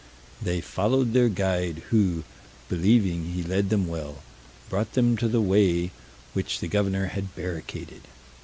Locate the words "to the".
5.17-5.41